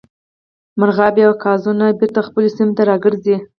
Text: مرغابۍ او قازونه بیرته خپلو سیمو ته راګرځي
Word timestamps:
مرغابۍ 0.79 1.21
او 1.27 1.33
قازونه 1.43 1.85
بیرته 1.99 2.19
خپلو 2.27 2.47
سیمو 2.55 2.73
ته 2.77 2.83
راګرځي 2.89 3.35